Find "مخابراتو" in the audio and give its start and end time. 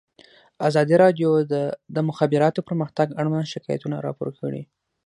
2.09-2.65